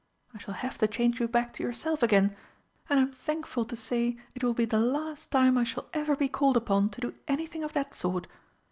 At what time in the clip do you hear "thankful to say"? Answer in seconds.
3.11-4.17